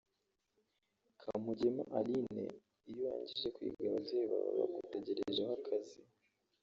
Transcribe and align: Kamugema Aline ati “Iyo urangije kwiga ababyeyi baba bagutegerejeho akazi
Kamugema 1.21 1.83
Aline 1.97 2.43
ati 2.49 2.91
“Iyo 2.91 3.01
urangije 3.05 3.47
kwiga 3.55 3.83
ababyeyi 3.89 4.25
baba 4.31 4.51
bagutegerejeho 4.59 5.51
akazi 5.59 5.99